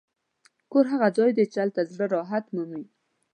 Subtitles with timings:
[0.71, 2.83] کور هغه ځای دی چې هلته زړه راحت مومي.